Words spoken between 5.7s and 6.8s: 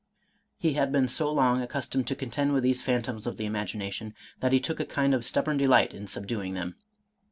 in subduing them.